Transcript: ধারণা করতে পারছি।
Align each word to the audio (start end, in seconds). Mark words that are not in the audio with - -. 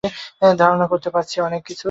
ধারণা 0.57 0.85
করতে 0.87 1.09
পারছি। 1.09 1.35